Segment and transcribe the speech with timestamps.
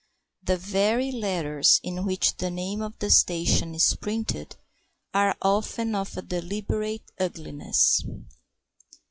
[0.41, 4.55] The very letters in which the name of the station is printed
[5.13, 8.03] are often of a deliberate ugliness.